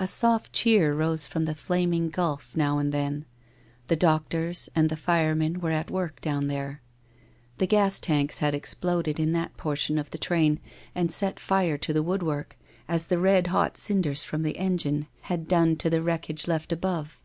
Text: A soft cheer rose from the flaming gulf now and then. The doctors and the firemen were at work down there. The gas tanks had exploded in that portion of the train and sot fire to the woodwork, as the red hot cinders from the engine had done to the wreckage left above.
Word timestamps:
A 0.00 0.08
soft 0.08 0.52
cheer 0.52 0.92
rose 0.92 1.24
from 1.24 1.44
the 1.44 1.54
flaming 1.54 2.10
gulf 2.10 2.56
now 2.56 2.78
and 2.78 2.90
then. 2.90 3.26
The 3.86 3.94
doctors 3.94 4.68
and 4.74 4.88
the 4.90 4.96
firemen 4.96 5.60
were 5.60 5.70
at 5.70 5.88
work 5.88 6.20
down 6.20 6.48
there. 6.48 6.82
The 7.58 7.68
gas 7.68 8.00
tanks 8.00 8.38
had 8.38 8.54
exploded 8.56 9.20
in 9.20 9.30
that 9.34 9.56
portion 9.56 9.98
of 9.98 10.10
the 10.10 10.18
train 10.18 10.58
and 10.96 11.12
sot 11.12 11.38
fire 11.38 11.78
to 11.78 11.92
the 11.92 12.02
woodwork, 12.02 12.58
as 12.88 13.06
the 13.06 13.20
red 13.20 13.46
hot 13.54 13.78
cinders 13.78 14.24
from 14.24 14.42
the 14.42 14.58
engine 14.58 15.06
had 15.20 15.46
done 15.46 15.76
to 15.76 15.88
the 15.88 16.02
wreckage 16.02 16.48
left 16.48 16.72
above. 16.72 17.22